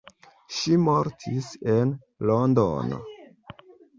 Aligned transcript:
Ŝi 0.59 0.77
mortis 0.85 1.51
en 1.75 1.93
Londono. 2.31 3.01